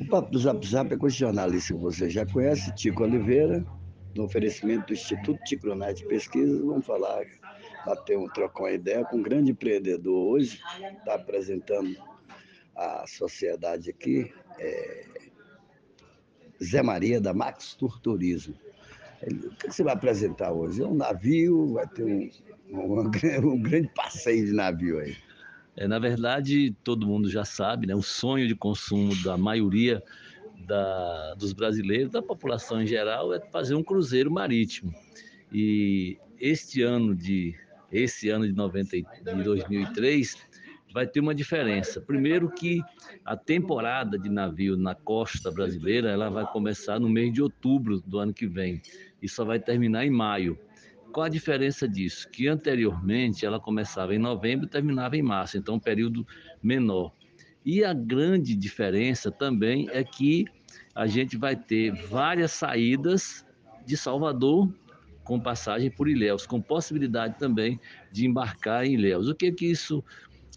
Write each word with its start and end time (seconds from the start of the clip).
O 0.00 0.06
Papo 0.08 0.30
do 0.30 0.38
Zap 0.38 0.66
Zap 0.66 0.92
é 0.92 0.96
com 0.96 1.06
esse 1.06 1.18
jornalista 1.18 1.74
que 1.74 1.80
você 1.80 2.08
já 2.08 2.24
conhece, 2.24 2.74
Tico 2.74 3.02
Oliveira, 3.02 3.64
no 4.14 4.24
oferecimento 4.24 4.86
do 4.86 4.92
Instituto 4.94 5.38
Ticronite 5.44 6.02
de 6.02 6.08
Pesquisas. 6.08 6.60
Vamos 6.60 6.86
falar, 6.86 7.26
bater 7.84 8.16
um 8.16 8.26
trocar 8.28 8.64
uma 8.64 8.70
ideia 8.70 9.04
com 9.04 9.18
um 9.18 9.22
grande 9.22 9.50
empreendedor 9.50 10.32
hoje, 10.32 10.60
está 10.98 11.14
apresentando 11.14 11.94
a 12.74 13.06
sociedade 13.06 13.90
aqui, 13.90 14.32
é 14.58 15.04
Zé 16.64 16.82
Maria 16.82 17.20
da 17.20 17.34
Max 17.34 17.74
Tour 17.74 18.00
Turismo. 18.00 18.54
Ele, 19.22 19.48
o 19.48 19.50
que 19.56 19.70
você 19.70 19.82
vai 19.82 19.92
apresentar 19.92 20.52
hoje? 20.52 20.82
É 20.82 20.86
um 20.86 20.94
navio, 20.94 21.74
vai 21.74 21.86
ter 21.86 22.04
um, 22.04 22.30
um, 22.70 23.00
um 23.52 23.60
grande 23.60 23.90
passeio 23.94 24.46
de 24.46 24.52
navio 24.52 25.00
aí. 25.00 25.16
É, 25.76 25.86
na 25.86 25.98
verdade, 25.98 26.74
todo 26.82 27.06
mundo 27.06 27.28
já 27.28 27.44
sabe, 27.44 27.86
né? 27.86 27.94
O 27.94 28.02
sonho 28.02 28.48
de 28.48 28.54
consumo 28.54 29.14
da 29.22 29.36
maioria 29.36 30.02
da, 30.66 31.34
dos 31.34 31.52
brasileiros, 31.52 32.10
da 32.10 32.22
população 32.22 32.82
em 32.82 32.86
geral, 32.86 33.34
é 33.34 33.40
fazer 33.50 33.74
um 33.74 33.82
cruzeiro 33.82 34.30
marítimo. 34.30 34.94
E 35.52 36.18
este 36.40 36.82
ano 36.82 37.14
de 37.14 37.54
esse 37.92 38.28
ano 38.30 38.46
de, 38.46 38.52
90, 38.52 38.96
de 38.96 39.42
2003 39.44 40.36
vai 40.92 41.06
ter 41.06 41.20
uma 41.20 41.34
diferença. 41.34 42.00
Primeiro 42.00 42.50
que 42.50 42.80
a 43.24 43.36
temporada 43.36 44.18
de 44.18 44.28
navio 44.28 44.76
na 44.76 44.94
costa 44.94 45.50
brasileira 45.50 46.10
ela 46.10 46.30
vai 46.30 46.46
começar 46.46 46.98
no 46.98 47.08
mês 47.08 47.32
de 47.32 47.42
outubro 47.42 48.00
do 48.00 48.18
ano 48.18 48.32
que 48.32 48.46
vem 48.46 48.80
e 49.22 49.28
só 49.28 49.44
vai 49.44 49.60
terminar 49.60 50.06
em 50.06 50.10
maio. 50.10 50.58
Qual 51.12 51.24
a 51.24 51.28
diferença 51.28 51.88
disso? 51.88 52.28
Que 52.30 52.48
anteriormente 52.48 53.46
ela 53.46 53.58
começava 53.58 54.14
em 54.14 54.18
novembro 54.18 54.66
e 54.66 54.68
terminava 54.68 55.16
em 55.16 55.22
março, 55.22 55.56
então 55.56 55.76
um 55.76 55.80
período 55.80 56.26
menor. 56.62 57.12
E 57.64 57.82
a 57.82 57.92
grande 57.92 58.54
diferença 58.54 59.30
também 59.30 59.88
é 59.90 60.04
que 60.04 60.44
a 60.94 61.06
gente 61.06 61.36
vai 61.36 61.56
ter 61.56 61.90
várias 61.90 62.52
saídas 62.52 63.44
de 63.84 63.96
Salvador 63.96 64.72
com 65.24 65.40
passagem 65.40 65.90
por 65.90 66.08
Ilhéus, 66.08 66.46
com 66.46 66.60
possibilidade 66.60 67.38
também 67.38 67.80
de 68.12 68.24
embarcar 68.24 68.86
em 68.86 68.94
Ilhéus. 68.94 69.28
O 69.28 69.34
que 69.34 69.50
que 69.50 69.66
isso 69.66 70.02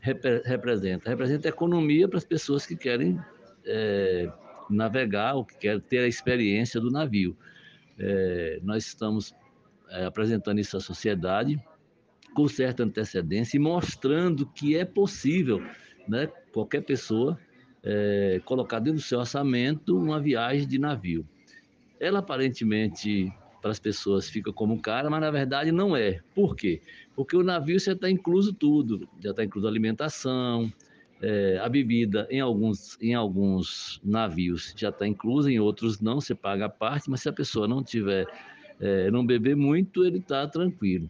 rep 0.02 0.24
representa? 0.46 1.10
Representa 1.10 1.48
economia 1.48 2.08
para 2.08 2.20
as 2.20 2.26
pessoas 2.26 2.66
que 2.66 2.76
querem 2.76 3.20
é, 3.66 4.32
navegar 4.70 5.34
ou 5.34 5.44
que 5.44 5.58
querem 5.58 5.80
ter 5.80 6.00
a 6.00 6.08
experiência 6.08 6.80
do 6.80 6.92
navio. 6.92 7.36
É, 7.98 8.60
nós 8.62 8.86
estamos 8.86 9.34
é, 9.90 10.06
apresentando 10.06 10.60
isso 10.60 10.78
à 10.78 10.80
sociedade 10.80 11.62
com 12.34 12.48
certa 12.48 12.84
antecedência 12.84 13.58
e 13.58 13.60
mostrando 13.60 14.46
que 14.46 14.76
é 14.76 14.86
possível, 14.86 15.62
né, 16.08 16.28
qualquer 16.54 16.82
pessoa 16.82 17.38
é, 17.84 18.42
colocar 18.46 18.80
dentro 18.80 19.00
do 19.00 19.04
seu 19.04 19.20
orçamento 19.20 19.98
uma 19.98 20.20
viagem 20.20 20.68
de 20.68 20.78
navio. 20.78 21.26
Ela 22.00 22.20
aparentemente 22.20 23.32
para 23.62 23.72
as 23.72 23.80
pessoas 23.80 24.30
fica 24.30 24.54
como 24.54 24.82
cara, 24.82 25.10
mas 25.10 25.20
na 25.20 25.32
verdade 25.32 25.72
não 25.72 25.96
é. 25.96 26.22
Por 26.34 26.56
quê? 26.56 26.82
Porque 27.16 27.36
o 27.36 27.44
navio 27.44 27.80
já 27.80 27.94
está 27.94 28.10
incluso 28.10 28.54
tudo, 28.54 29.08
já 29.22 29.32
está 29.32 29.44
incluso 29.44 29.68
a 29.68 29.70
alimentação, 29.70 30.72
é, 31.22 31.60
a 31.62 31.68
bebida 31.68 32.26
em 32.30 32.40
alguns, 32.40 32.98
em 33.02 33.14
alguns 33.14 34.00
navios 34.04 34.74
já 34.78 34.90
está 34.90 35.06
inclusa, 35.06 35.52
em 35.52 35.60
outros 35.60 36.00
não, 36.00 36.22
você 36.22 36.34
paga 36.34 36.66
a 36.66 36.70
parte, 36.70 37.10
mas 37.10 37.22
se 37.22 37.28
a 37.28 37.34
pessoa 37.34 37.68
não 37.68 37.84
tiver 37.84 38.26
é, 38.80 39.12
não 39.12 39.26
beber 39.26 39.56
muito, 39.56 40.06
ele 40.06 40.20
está 40.20 40.48
tranquilo. 40.48 41.10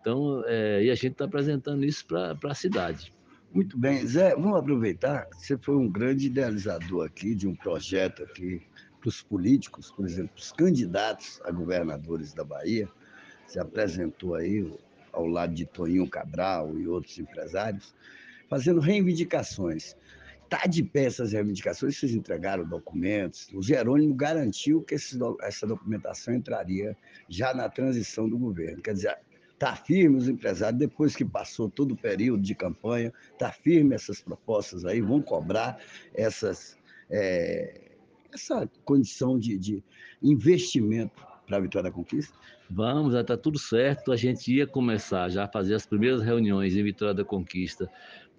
Então, 0.00 0.42
é, 0.46 0.84
e 0.84 0.90
a 0.90 0.94
gente 0.94 1.12
está 1.12 1.24
apresentando 1.24 1.84
isso 1.84 2.06
para 2.06 2.36
a 2.44 2.54
cidade. 2.54 3.12
Muito 3.52 3.78
bem. 3.78 4.06
Zé, 4.06 4.34
vamos 4.34 4.58
aproveitar. 4.58 5.26
Você 5.32 5.56
foi 5.56 5.76
um 5.76 5.88
grande 5.88 6.26
idealizador 6.26 7.06
aqui 7.06 7.34
de 7.34 7.48
um 7.48 7.54
projeto 7.54 8.22
aqui 8.22 8.62
para 9.00 9.08
os 9.08 9.22
políticos, 9.22 9.90
por 9.90 10.04
exemplo, 10.06 10.32
os 10.36 10.52
candidatos 10.52 11.40
a 11.44 11.50
governadores 11.50 12.34
da 12.34 12.44
Bahia. 12.44 12.88
Você 13.46 13.58
apresentou 13.58 14.34
aí 14.34 14.70
ao 15.12 15.26
lado 15.26 15.54
de 15.54 15.64
Toninho 15.64 16.08
Cabral 16.08 16.78
e 16.78 16.86
outros 16.86 17.18
empresários, 17.18 17.94
fazendo 18.48 18.80
reivindicações. 18.80 19.96
Está 20.46 20.64
de 20.68 20.80
pé 20.84 21.06
essas 21.06 21.32
reivindicações, 21.32 21.98
vocês 21.98 22.14
entregaram 22.14 22.64
documentos. 22.64 23.48
O 23.52 23.60
Jerônimo 23.60 24.14
garantiu 24.14 24.80
que 24.80 24.94
esse, 24.94 25.18
essa 25.42 25.66
documentação 25.66 26.34
entraria 26.34 26.96
já 27.28 27.52
na 27.52 27.68
transição 27.68 28.28
do 28.28 28.38
governo. 28.38 28.80
Quer 28.80 28.94
dizer, 28.94 29.18
está 29.52 29.74
firme 29.74 30.16
os 30.16 30.28
empresários, 30.28 30.78
depois 30.78 31.16
que 31.16 31.24
passou 31.24 31.68
todo 31.68 31.92
o 31.92 31.96
período 31.96 32.44
de 32.44 32.54
campanha, 32.54 33.12
está 33.32 33.50
firme 33.50 33.96
essas 33.96 34.20
propostas 34.20 34.84
aí, 34.84 35.00
vão 35.00 35.20
cobrar 35.20 35.80
essas, 36.14 36.78
é, 37.10 37.90
essa 38.32 38.70
condição 38.84 39.36
de, 39.36 39.58
de 39.58 39.82
investimento 40.22 41.26
para 41.46 41.56
a 41.56 41.60
Vitória 41.60 41.90
da 41.90 41.94
Conquista? 41.94 42.36
Vamos, 42.68 43.12
já 43.12 43.20
está 43.20 43.36
tudo 43.36 43.58
certo. 43.58 44.12
A 44.12 44.16
gente 44.16 44.52
ia 44.52 44.66
começar 44.66 45.28
já 45.28 45.44
a 45.44 45.48
fazer 45.48 45.74
as 45.74 45.86
primeiras 45.86 46.20
reuniões 46.20 46.76
em 46.76 46.82
Vitória 46.82 47.14
da 47.14 47.24
Conquista 47.24 47.88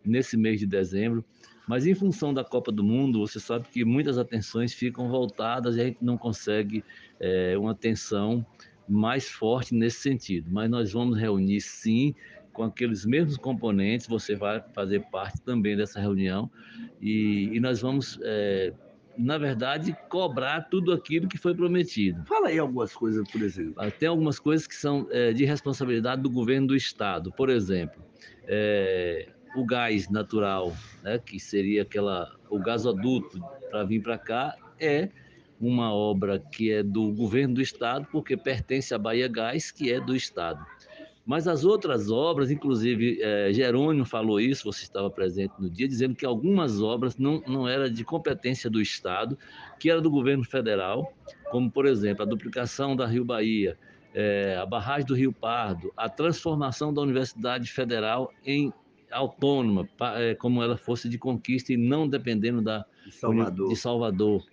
nesse 0.05 0.35
mês 0.37 0.59
de 0.59 0.67
dezembro. 0.67 1.23
Mas 1.67 1.85
em 1.85 1.93
função 1.93 2.33
da 2.33 2.43
Copa 2.43 2.71
do 2.71 2.83
Mundo, 2.83 3.19
você 3.19 3.39
sabe 3.39 3.67
que 3.69 3.83
muitas 3.83 4.17
atenções 4.17 4.73
ficam 4.73 5.09
voltadas 5.09 5.75
e 5.75 5.81
a 5.81 5.85
gente 5.85 5.97
não 6.01 6.17
consegue 6.17 6.83
é, 7.19 7.57
uma 7.57 7.71
atenção 7.71 8.45
mais 8.87 9.29
forte 9.29 9.75
nesse 9.75 9.99
sentido. 9.99 10.49
Mas 10.49 10.69
nós 10.69 10.93
vamos 10.93 11.17
reunir 11.17 11.59
sim 11.59 12.15
com 12.57 12.63
aqueles 12.63 13.05
mesmos 13.05 13.37
componentes, 13.37 14.07
você 14.07 14.35
vai 14.35 14.63
fazer 14.73 15.01
parte 15.11 15.39
também 15.41 15.77
dessa 15.77 15.99
reunião 15.99 16.49
e, 16.99 17.51
e 17.53 17.59
nós 17.59 17.81
vamos, 17.81 18.17
é, 18.23 18.73
na 19.17 19.37
verdade, 19.37 19.97
cobrar 20.09 20.61
tudo 20.69 20.93
aquilo 20.93 21.27
que 21.27 21.37
foi 21.37 21.55
prometido. 21.55 22.23
Fala 22.25 22.49
aí 22.49 22.59
algumas 22.59 22.93
coisas, 22.93 23.29
por 23.31 23.41
exemplo. 23.41 23.73
Ah, 23.77 23.89
tem 23.89 24.07
algumas 24.07 24.39
coisas 24.39 24.67
que 24.67 24.75
são 24.75 25.07
é, 25.11 25.33
de 25.33 25.43
responsabilidade 25.45 26.21
do 26.21 26.29
governo 26.29 26.67
do 26.67 26.75
Estado. 26.75 27.31
Por 27.31 27.49
exemplo, 27.49 28.03
é, 28.47 29.27
o 29.55 29.65
gás 29.65 30.09
natural, 30.09 30.75
né, 31.03 31.17
que 31.17 31.39
seria 31.39 31.81
aquela 31.81 32.31
o 32.49 32.59
gasoduto 32.59 33.39
para 33.69 33.83
vir 33.83 34.01
para 34.01 34.17
cá, 34.17 34.55
é 34.79 35.09
uma 35.59 35.91
obra 35.91 36.39
que 36.39 36.71
é 36.71 36.83
do 36.83 37.11
governo 37.13 37.55
do 37.55 37.61
estado, 37.61 38.07
porque 38.11 38.37
pertence 38.37 38.93
à 38.93 38.97
Bahia 38.97 39.27
Gás, 39.27 39.71
que 39.71 39.91
é 39.91 39.99
do 39.99 40.15
estado. 40.15 40.63
Mas 41.27 41.45
as 41.45 41.65
outras 41.65 42.09
obras, 42.09 42.49
inclusive 42.49 43.21
é, 43.21 43.51
Jerônimo 43.51 44.05
falou 44.05 44.39
isso, 44.39 44.63
você 44.63 44.83
estava 44.83 45.09
presente 45.09 45.53
no 45.59 45.69
dia, 45.69 45.85
dizendo 45.85 46.15
que 46.15 46.25
algumas 46.25 46.81
obras 46.81 47.17
não, 47.17 47.43
não 47.45 47.67
eram 47.67 47.89
de 47.89 48.05
competência 48.05 48.69
do 48.69 48.81
Estado, 48.81 49.37
que 49.77 49.91
era 49.91 49.99
do 49.99 50.09
governo 50.09 50.45
federal, 50.45 51.13
como, 51.51 51.69
por 51.69 51.85
exemplo, 51.85 52.23
a 52.23 52.25
duplicação 52.25 52.95
da 52.95 53.05
Rio 53.05 53.25
Bahia, 53.25 53.77
é, 54.13 54.57
a 54.57 54.65
barragem 54.65 55.05
do 55.05 55.13
Rio 55.13 55.33
Pardo, 55.33 55.91
a 55.97 56.07
transformação 56.07 56.93
da 56.93 57.01
Universidade 57.01 57.69
Federal 57.69 58.31
em 58.45 58.71
autônoma, 59.11 59.85
é, 60.15 60.33
como 60.33 60.63
ela 60.63 60.77
fosse 60.77 61.09
de 61.09 61.17
conquista 61.17 61.73
e 61.73 61.77
não 61.77 62.07
dependendo 62.07 62.61
da 62.61 62.85
de 63.05 63.11
Salvador. 63.11 63.67
De 63.67 63.75
Salvador. 63.75 64.45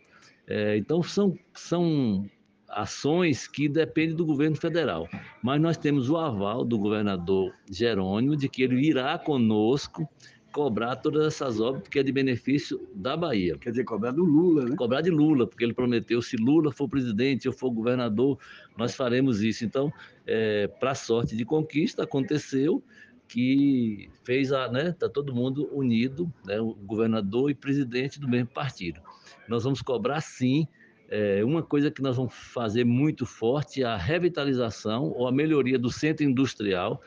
É, 0.48 0.76
então 0.76 1.04
são, 1.04 1.38
são 1.52 2.28
ações 2.68 3.46
que 3.46 3.68
dependem 3.68 4.16
do 4.16 4.26
governo 4.26 4.56
federal. 4.56 5.08
Mas 5.42 5.60
nós 5.60 5.76
temos 5.76 6.10
o 6.10 6.16
aval 6.16 6.64
do 6.64 6.78
governador 6.78 7.52
Jerônimo 7.70 8.36
de 8.36 8.48
que 8.48 8.62
ele 8.62 8.86
irá 8.86 9.18
conosco 9.18 10.08
cobrar 10.54 10.94
todas 10.94 11.26
essas 11.26 11.60
obras, 11.60 11.82
porque 11.82 11.98
é 11.98 12.02
de 12.02 12.12
benefício 12.12 12.88
da 12.94 13.16
Bahia. 13.16 13.58
Quer 13.58 13.70
dizer, 13.70 13.82
cobrar 13.82 14.12
do 14.12 14.22
Lula, 14.22 14.64
né? 14.64 14.76
Cobrar 14.76 15.00
de 15.00 15.10
Lula, 15.10 15.48
porque 15.48 15.64
ele 15.64 15.74
prometeu, 15.74 16.22
se 16.22 16.36
Lula 16.36 16.70
for 16.70 16.88
presidente, 16.88 17.46
eu 17.46 17.52
for 17.52 17.70
governador, 17.70 18.38
nós 18.78 18.94
faremos 18.94 19.42
isso. 19.42 19.64
Então, 19.64 19.92
é, 20.24 20.68
para 20.68 20.94
sorte 20.94 21.36
de 21.36 21.44
conquista, 21.44 22.04
aconteceu, 22.04 22.80
que 23.26 24.08
fez 24.22 24.52
a, 24.52 24.70
né, 24.70 24.92
tá 24.92 25.08
todo 25.08 25.34
mundo 25.34 25.68
unido, 25.72 26.32
né, 26.46 26.60
o 26.60 26.72
governador 26.72 27.50
e 27.50 27.54
presidente 27.54 28.20
do 28.20 28.28
mesmo 28.28 28.48
partido. 28.48 29.00
Nós 29.48 29.64
vamos 29.64 29.82
cobrar 29.82 30.20
sim 30.20 30.68
é, 31.08 31.44
uma 31.44 31.62
coisa 31.62 31.90
que 31.90 32.02
nós 32.02 32.16
vamos 32.16 32.34
fazer 32.34 32.84
muito 32.84 33.26
forte 33.26 33.82
é 33.82 33.86
a 33.86 33.96
revitalização 33.96 35.04
ou 35.04 35.26
a 35.26 35.32
melhoria 35.32 35.78
do 35.78 35.90
centro 35.90 36.24
industrial 36.24 37.00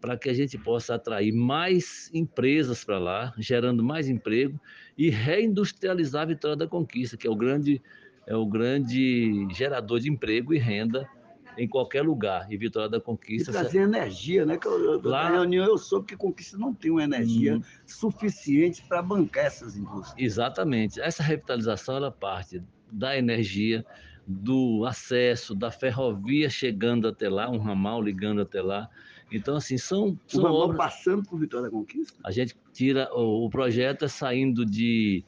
para 0.00 0.16
que 0.16 0.28
a 0.28 0.34
gente 0.34 0.56
possa 0.56 0.94
atrair 0.94 1.32
mais 1.32 2.10
empresas 2.14 2.84
para 2.84 2.98
lá, 2.98 3.34
gerando 3.38 3.82
mais 3.82 4.08
emprego 4.08 4.60
e 4.96 5.10
reindustrializar 5.10 6.22
a 6.22 6.26
Vitória 6.26 6.56
da 6.56 6.66
Conquista, 6.66 7.16
que 7.16 7.26
é 7.26 7.30
o 7.30 7.36
grande 7.36 7.82
é 8.26 8.36
o 8.36 8.44
grande 8.44 9.48
gerador 9.54 10.00
de 10.00 10.10
emprego 10.10 10.52
e 10.52 10.58
renda 10.58 11.08
em 11.58 11.68
qualquer 11.68 12.02
lugar. 12.02 12.50
E 12.50 12.56
Vitória 12.56 12.88
da 12.88 13.00
Conquista. 13.00 13.50
E 13.50 13.52
trazer 13.52 13.80
energia, 13.80 14.46
né? 14.46 14.56
Que 14.56 14.66
eu, 14.66 15.00
Lá... 15.02 15.24
Na 15.24 15.30
reunião 15.36 15.66
eu 15.66 15.76
soube 15.76 16.06
que 16.06 16.16
Conquista 16.16 16.56
não 16.56 16.72
tem 16.72 16.90
uma 16.90 17.02
energia 17.02 17.56
hum. 17.56 17.62
suficiente 17.86 18.82
para 18.88 19.02
bancar 19.02 19.46
essas 19.46 19.76
indústrias. 19.76 20.14
Exatamente. 20.16 21.00
Essa 21.00 21.22
revitalização 21.22 21.96
ela 21.96 22.10
parte 22.10 22.62
da 22.90 23.16
energia, 23.16 23.84
do 24.26 24.84
acesso, 24.86 25.54
da 25.54 25.70
ferrovia 25.70 26.48
chegando 26.48 27.08
até 27.08 27.28
lá, 27.28 27.50
um 27.50 27.58
ramal 27.58 28.00
ligando 28.02 28.40
até 28.40 28.62
lá. 28.62 28.88
Então, 29.30 29.56
assim, 29.56 29.76
são, 29.76 30.18
são 30.26 30.44
o 30.44 30.54
obras... 30.54 30.78
passando 30.78 31.22
por 31.22 31.38
Vitória 31.38 31.66
da 31.66 31.70
Conquista? 31.70 32.18
A 32.24 32.30
gente 32.30 32.56
tira, 32.72 33.10
o, 33.12 33.44
o 33.44 33.50
projeto 33.50 34.06
é 34.06 34.08
saindo 34.08 34.64
de 34.64 35.22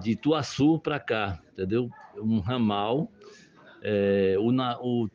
de 0.00 0.12
Ituaçu 0.12 0.78
para 0.78 0.98
cá, 0.98 1.40
entendeu? 1.52 1.90
Um 2.16 2.40
ramal. 2.40 3.10
É, 3.82 4.36
o, 4.38 4.50
na, 4.50 4.78
o, 4.80 5.08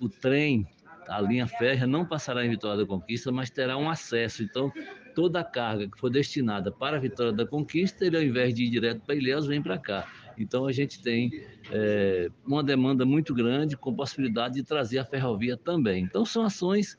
o 0.00 0.08
trem, 0.08 0.66
a 1.06 1.20
linha 1.20 1.46
férrea, 1.46 1.86
não 1.86 2.04
passará 2.04 2.44
em 2.44 2.50
Vitória 2.50 2.78
da 2.78 2.86
Conquista, 2.86 3.32
mas 3.32 3.50
terá 3.50 3.76
um 3.76 3.88
acesso. 3.88 4.42
Então, 4.42 4.72
toda 5.14 5.40
a 5.40 5.44
carga 5.44 5.88
que 5.88 5.98
for 5.98 6.10
destinada 6.10 6.70
para 6.70 6.96
a 6.96 7.00
Vitória 7.00 7.32
da 7.32 7.44
Conquista, 7.44 8.06
ele 8.06 8.16
ao 8.16 8.22
invés 8.22 8.54
de 8.54 8.64
ir 8.64 8.70
direto 8.70 9.00
para 9.04 9.14
Ilhéus, 9.14 9.46
vem 9.46 9.62
para 9.62 9.76
cá. 9.76 10.06
Então 10.38 10.66
a 10.66 10.70
gente 10.70 11.02
tem 11.02 11.32
é, 11.72 12.30
uma 12.46 12.62
demanda 12.62 13.04
muito 13.04 13.34
grande 13.34 13.76
com 13.76 13.92
possibilidade 13.92 14.54
de 14.54 14.62
trazer 14.62 14.98
a 14.98 15.04
ferrovia 15.04 15.56
também. 15.56 16.04
Então 16.04 16.24
são 16.24 16.44
ações, 16.44 16.96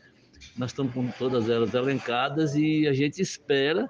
nós 0.57 0.71
estamos 0.71 0.93
com 0.93 1.07
todas 1.11 1.49
elas 1.49 1.73
elencadas 1.73 2.55
e 2.55 2.87
a 2.87 2.93
gente 2.93 3.21
espera 3.21 3.89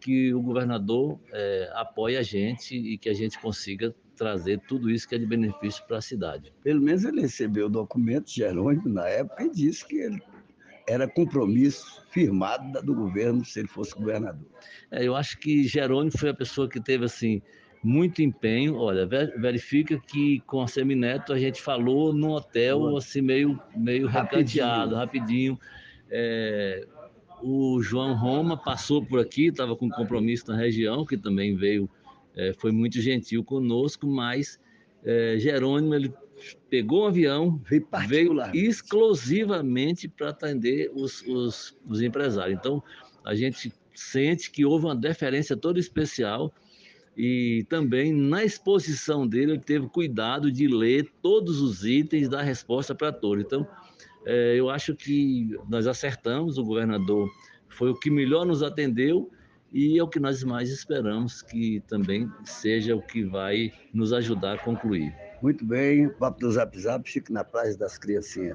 que 0.00 0.32
o 0.32 0.40
governador 0.40 1.20
é, 1.32 1.70
apoie 1.74 2.16
a 2.16 2.22
gente 2.22 2.74
e 2.74 2.96
que 2.96 3.08
a 3.08 3.14
gente 3.14 3.38
consiga 3.38 3.94
trazer 4.16 4.60
tudo 4.66 4.90
isso 4.90 5.08
que 5.08 5.14
é 5.14 5.18
de 5.18 5.26
benefício 5.26 5.84
para 5.86 5.98
a 5.98 6.02
cidade. 6.02 6.52
Pelo 6.62 6.80
menos 6.80 7.04
ele 7.04 7.20
recebeu 7.20 7.66
o 7.66 7.70
documento 7.70 8.30
Jerônimo 8.30 8.88
na 8.88 9.06
época 9.06 9.44
e 9.44 9.50
disse 9.50 9.86
que 9.86 9.96
ele 9.96 10.22
era 10.88 11.08
compromisso 11.08 12.02
firmado 12.10 12.80
do 12.82 12.94
governo 12.94 13.44
se 13.44 13.60
ele 13.60 13.68
fosse 13.68 13.94
governador. 13.94 14.46
É, 14.90 15.04
eu 15.04 15.16
acho 15.16 15.38
que 15.38 15.66
Jerônimo 15.66 16.16
foi 16.16 16.30
a 16.30 16.34
pessoa 16.34 16.68
que 16.68 16.80
teve 16.80 17.04
assim 17.04 17.42
muito 17.82 18.22
empenho. 18.22 18.76
Olha, 18.76 19.06
verifica 19.06 19.98
que 19.98 20.40
com 20.40 20.62
a 20.62 20.68
Semineto 20.68 21.32
a 21.32 21.38
gente 21.38 21.60
falou 21.60 22.12
no 22.12 22.30
hotel 22.32 22.96
assim 22.96 23.20
meio 23.20 23.60
meio 23.76 24.06
recanteado, 24.06 24.94
rapidinho. 24.94 25.58
É, 26.08 26.86
o 27.42 27.82
João 27.82 28.14
Roma 28.14 28.56
passou 28.56 29.04
por 29.04 29.20
aqui, 29.20 29.46
estava 29.46 29.76
com 29.76 29.88
compromisso 29.88 30.50
na 30.50 30.56
região, 30.56 31.04
que 31.04 31.16
também 31.16 31.56
veio, 31.56 31.88
é, 32.36 32.52
foi 32.52 32.70
muito 32.70 33.00
gentil 33.00 33.42
conosco, 33.42 34.06
mas 34.06 34.60
é, 35.04 35.38
Jerônimo 35.38 35.94
ele 35.94 36.12
pegou 36.68 37.04
um 37.04 37.06
avião, 37.06 37.60
veio, 37.64 37.88
veio 38.06 38.34
exclusivamente 38.54 40.06
para 40.06 40.28
atender 40.30 40.90
os, 40.94 41.22
os, 41.22 41.76
os 41.88 42.02
empresários. 42.02 42.58
Então, 42.58 42.82
a 43.24 43.34
gente 43.34 43.72
sente 43.94 44.50
que 44.50 44.64
houve 44.64 44.84
uma 44.84 44.94
deferência 44.94 45.56
toda 45.56 45.80
especial 45.80 46.52
e 47.16 47.64
também 47.70 48.12
na 48.12 48.44
exposição 48.44 49.26
dele 49.26 49.52
ele 49.52 49.60
teve 49.60 49.88
cuidado 49.88 50.52
de 50.52 50.68
ler 50.68 51.10
todos 51.22 51.62
os 51.62 51.84
itens 51.84 52.28
da 52.28 52.42
resposta 52.42 52.94
para 52.94 53.10
todos. 53.10 53.42
Então, 53.42 53.66
é, 54.26 54.54
eu 54.56 54.68
acho 54.68 54.94
que 54.94 55.56
nós 55.68 55.86
acertamos, 55.86 56.58
o 56.58 56.64
governador 56.64 57.30
foi 57.68 57.90
o 57.90 57.94
que 57.94 58.10
melhor 58.10 58.44
nos 58.44 58.62
atendeu 58.62 59.30
e 59.76 59.98
é 59.98 60.02
o 60.02 60.08
que 60.08 60.18
nós 60.18 60.42
mais 60.42 60.70
esperamos 60.70 61.42
que 61.42 61.82
também 61.86 62.32
seja 62.46 62.96
o 62.96 63.02
que 63.02 63.22
vai 63.24 63.70
nos 63.92 64.10
ajudar 64.10 64.54
a 64.54 64.58
concluir. 64.58 65.14
Muito 65.42 65.66
bem, 65.66 66.06
o 66.06 66.10
papo 66.14 66.40
do 66.40 66.50
Zap 66.50 66.80
Zap 66.80 67.06
fica 67.06 67.30
na 67.30 67.44
Praia 67.44 67.76
das 67.76 67.98
Criancinhas. 67.98 68.44